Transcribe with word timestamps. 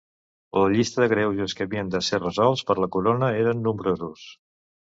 La 0.59 0.63
llista 0.75 1.03
de 1.03 1.07
greuges 1.11 1.55
que 1.59 1.67
havien 1.67 1.93
de 1.97 2.01
ser 2.09 2.21
resolts 2.25 2.65
per 2.71 2.79
la 2.85 2.91
corona 2.97 3.31
eren 3.45 3.63
nombrosos. 3.69 4.29